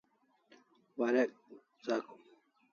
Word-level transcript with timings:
Warek 0.97 1.29
zakum 1.85 2.21